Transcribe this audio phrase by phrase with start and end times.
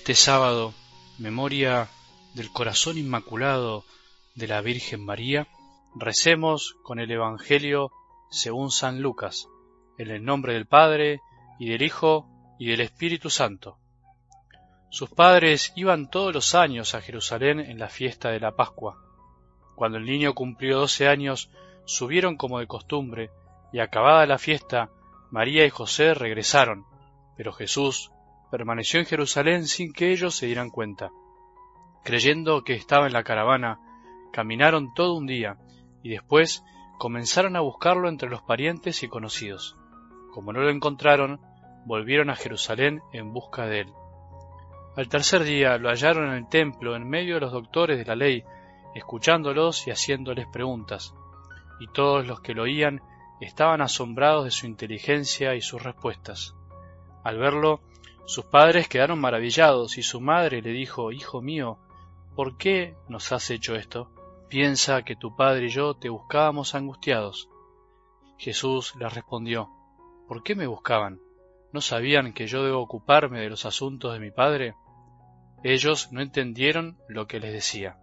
[0.00, 0.72] este sábado,
[1.18, 1.90] memoria
[2.32, 3.84] del corazón inmaculado
[4.34, 5.46] de la Virgen María,
[5.94, 7.92] recemos con el Evangelio
[8.30, 9.46] según San Lucas,
[9.98, 11.20] en el nombre del Padre,
[11.58, 12.26] y del Hijo,
[12.58, 13.76] y del Espíritu Santo.
[14.88, 18.96] Sus padres iban todos los años a Jerusalén en la fiesta de la Pascua.
[19.76, 21.50] Cuando el niño cumplió doce años,
[21.84, 23.30] subieron como de costumbre,
[23.70, 24.88] y acabada la fiesta,
[25.30, 26.86] María y José regresaron,
[27.36, 28.10] pero Jesús
[28.50, 31.10] permaneció en Jerusalén sin que ellos se dieran cuenta.
[32.04, 33.78] Creyendo que estaba en la caravana,
[34.32, 35.56] caminaron todo un día,
[36.02, 36.64] y después
[36.98, 39.76] comenzaron a buscarlo entre los parientes y conocidos.
[40.32, 41.40] Como no lo encontraron,
[41.84, 43.92] volvieron a Jerusalén en busca de él.
[44.96, 48.16] Al tercer día lo hallaron en el templo en medio de los doctores de la
[48.16, 48.44] ley,
[48.94, 51.14] escuchándolos y haciéndoles preguntas,
[51.78, 53.00] y todos los que lo oían
[53.40, 56.54] estaban asombrados de su inteligencia y sus respuestas.
[57.24, 57.80] Al verlo,
[58.30, 61.78] sus padres quedaron maravillados y su madre le dijo, Hijo mío,
[62.36, 64.08] ¿por qué nos has hecho esto?
[64.48, 67.48] Piensa que tu padre y yo te buscábamos angustiados.
[68.38, 69.68] Jesús les respondió,
[70.28, 71.18] ¿por qué me buscaban?
[71.72, 74.76] ¿No sabían que yo debo ocuparme de los asuntos de mi Padre?
[75.64, 77.98] Ellos no entendieron lo que les decía.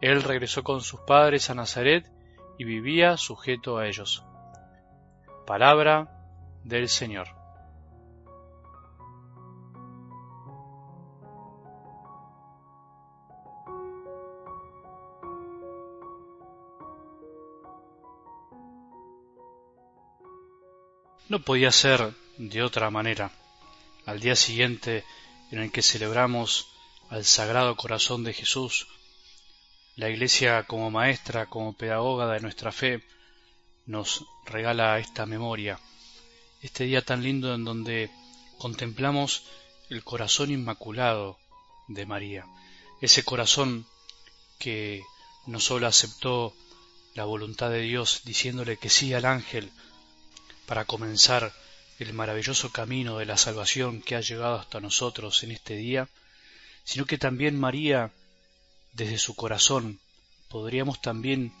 [0.00, 2.10] Él regresó con sus padres a Nazaret
[2.58, 4.24] y vivía sujeto a ellos.
[5.46, 6.08] Palabra
[6.64, 7.45] del Señor.
[21.28, 23.32] No podía ser de otra manera.
[24.04, 25.04] Al día siguiente
[25.50, 26.68] en el que celebramos
[27.10, 28.86] al Sagrado Corazón de Jesús,
[29.96, 33.02] la Iglesia como maestra, como pedagoga de nuestra fe,
[33.86, 35.80] nos regala esta memoria,
[36.62, 38.08] este día tan lindo en donde
[38.58, 39.42] contemplamos
[39.90, 41.38] el corazón inmaculado
[41.88, 42.46] de María,
[43.00, 43.84] ese corazón
[44.60, 45.02] que
[45.46, 46.54] no sólo aceptó
[47.14, 49.72] la voluntad de Dios diciéndole que sí al ángel
[50.66, 51.52] para comenzar
[51.98, 56.08] el maravilloso camino de la salvación que ha llegado hasta nosotros en este día,
[56.84, 58.12] sino que también María,
[58.92, 60.00] desde su corazón,
[60.48, 61.52] podríamos también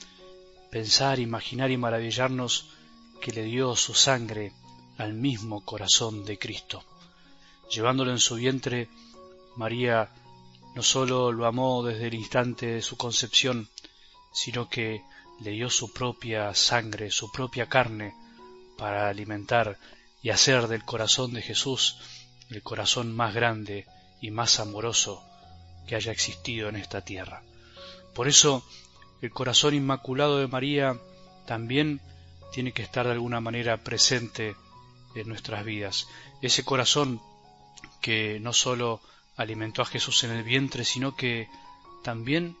[0.70, 2.66] pensar, imaginar y maravillarnos
[3.20, 4.52] que le dio su sangre
[4.98, 6.84] al mismo corazón de Cristo.
[7.70, 8.88] Llevándolo en su vientre,
[9.56, 10.10] María
[10.74, 13.68] no sólo lo amó desde el instante de su concepción,
[14.32, 15.02] sino que
[15.40, 18.14] le dio su propia sangre, su propia carne,
[18.76, 19.78] para alimentar
[20.22, 21.98] y hacer del corazón de Jesús
[22.50, 23.86] el corazón más grande
[24.20, 25.22] y más amoroso
[25.86, 27.42] que haya existido en esta tierra.
[28.14, 28.64] Por eso
[29.20, 30.98] el corazón inmaculado de María
[31.46, 32.00] también
[32.52, 34.56] tiene que estar de alguna manera presente
[35.14, 36.08] en nuestras vidas.
[36.42, 37.20] Ese corazón
[38.00, 39.00] que no sólo
[39.36, 41.48] alimentó a Jesús en el vientre, sino que
[42.02, 42.56] también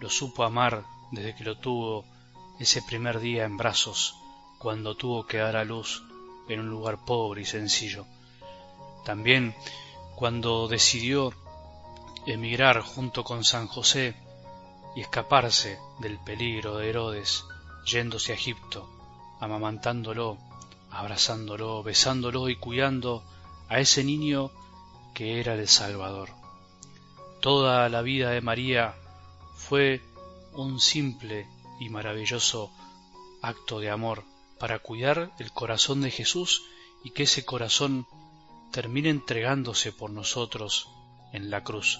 [0.00, 2.04] lo supo amar desde que lo tuvo
[2.58, 4.16] ese primer día en brazos,
[4.62, 6.04] cuando tuvo que dar a luz
[6.48, 8.06] en un lugar pobre y sencillo.
[9.04, 9.56] También
[10.14, 11.32] cuando decidió
[12.28, 14.14] emigrar junto con San José
[14.94, 17.44] y escaparse del peligro de Herodes,
[17.84, 18.88] yéndose a Egipto,
[19.40, 20.38] amamantándolo,
[20.92, 23.24] abrazándolo, besándolo y cuidando
[23.68, 24.52] a ese niño
[25.12, 26.28] que era el Salvador.
[27.40, 28.94] Toda la vida de María
[29.56, 30.00] fue
[30.52, 31.48] un simple
[31.80, 32.70] y maravilloso
[33.42, 34.30] acto de amor
[34.62, 36.62] para cuidar el corazón de Jesús
[37.02, 38.06] y que ese corazón
[38.70, 40.88] termine entregándose por nosotros
[41.32, 41.98] en la cruz,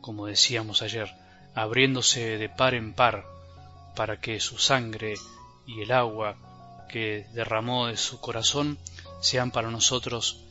[0.00, 1.08] como decíamos ayer,
[1.54, 3.24] abriéndose de par en par
[3.94, 5.14] para que su sangre
[5.68, 6.36] y el agua
[6.90, 8.76] que derramó de su corazón
[9.20, 10.42] sean para nosotros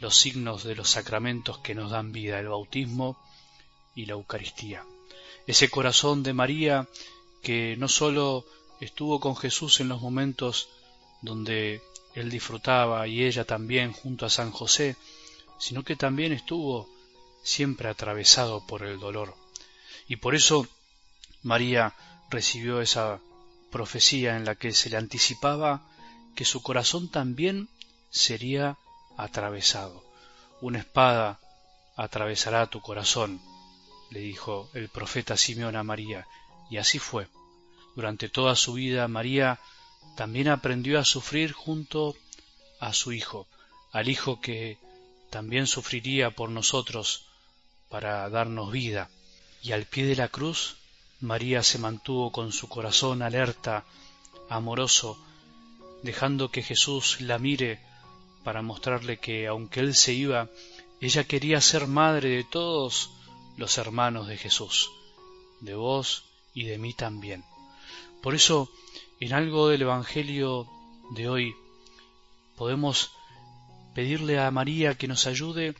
[0.00, 3.16] los signos de los sacramentos que nos dan vida, el bautismo
[3.94, 4.84] y la Eucaristía.
[5.46, 6.88] Ese corazón de María
[7.44, 8.44] que no sólo
[8.80, 10.68] estuvo con Jesús en los momentos
[11.22, 11.82] donde
[12.14, 14.96] él disfrutaba y ella también junto a San José,
[15.58, 16.88] sino que también estuvo
[17.42, 19.34] siempre atravesado por el dolor.
[20.08, 20.66] Y por eso
[21.42, 21.94] María
[22.30, 23.20] recibió esa
[23.70, 25.82] profecía en la que se le anticipaba
[26.34, 27.68] que su corazón también
[28.10, 28.78] sería
[29.16, 30.04] atravesado.
[30.60, 31.40] Una espada
[31.96, 33.40] atravesará tu corazón,
[34.10, 36.26] le dijo el profeta Simeón a María,
[36.70, 37.28] y así fue.
[37.94, 39.60] Durante toda su vida María
[40.16, 42.16] también aprendió a sufrir junto
[42.80, 43.46] a su Hijo,
[43.92, 44.78] al Hijo que
[45.30, 47.26] también sufriría por nosotros
[47.88, 49.10] para darnos vida.
[49.62, 50.76] Y al pie de la cruz
[51.20, 53.84] María se mantuvo con su corazón alerta,
[54.48, 55.18] amoroso,
[56.02, 57.80] dejando que Jesús la mire
[58.44, 60.48] para mostrarle que aunque Él se iba,
[61.00, 63.10] ella quería ser madre de todos
[63.56, 64.90] los hermanos de Jesús,
[65.60, 67.44] de vos y de mí también.
[68.22, 68.70] Por eso,
[69.20, 70.68] en algo del Evangelio
[71.10, 71.54] de hoy,
[72.56, 73.10] podemos
[73.94, 75.74] pedirle a María que nos ayude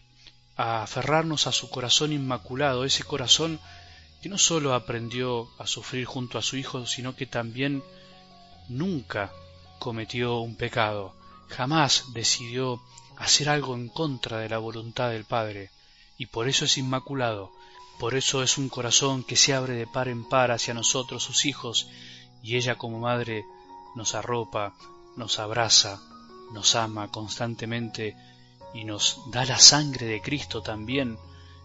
[0.56, 3.60] a aferrarnos a su corazón inmaculado, ese corazón
[4.22, 7.82] que no sólo aprendió a sufrir junto a su Hijo, sino que también
[8.68, 9.32] nunca
[9.78, 11.14] cometió un pecado,
[11.48, 12.80] jamás decidió
[13.16, 15.70] hacer algo en contra de la voluntad del Padre,
[16.16, 17.52] y por eso es inmaculado,
[17.98, 21.46] por eso es un corazón que se abre de par en par hacia nosotros, sus
[21.46, 21.88] hijos,
[22.42, 23.44] y ella como madre
[23.94, 24.74] nos arropa,
[25.16, 26.00] nos abraza,
[26.52, 28.16] nos ama constantemente
[28.74, 31.18] y nos da la sangre de Cristo también,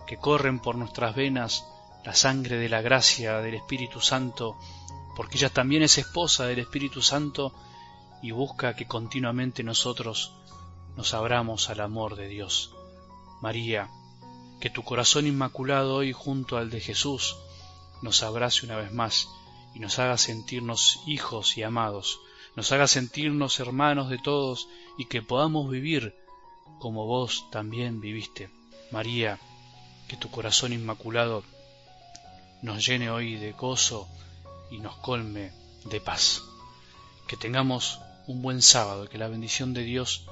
[0.08, 1.66] que corren por nuestras venas,
[2.06, 4.58] la sangre de la gracia del Espíritu Santo,
[5.16, 7.54] porque ella también es esposa del Espíritu Santo
[8.22, 10.34] y busca que continuamente nosotros
[10.96, 12.74] nos abramos al amor de Dios.
[13.42, 13.90] María,
[14.60, 17.38] que tu corazón inmaculado hoy junto al de Jesús
[18.02, 19.30] nos abrace una vez más
[19.74, 22.20] y nos haga sentirnos hijos y amados,
[22.56, 24.68] nos haga sentirnos hermanos de todos
[24.98, 26.16] y que podamos vivir
[26.80, 28.50] como vos también viviste.
[28.92, 29.40] María,
[30.08, 31.44] que tu corazón inmaculado
[32.62, 34.08] nos llene hoy de gozo
[34.72, 35.52] y nos colme
[35.86, 36.44] de paz.
[37.28, 40.26] Que tengamos un buen sábado, que la bendición de Dios,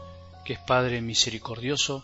[0.45, 2.03] que es Padre misericordioso,